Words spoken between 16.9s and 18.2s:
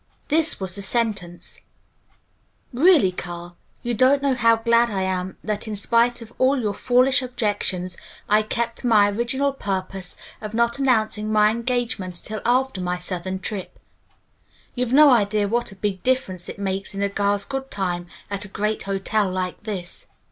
in a girl's good time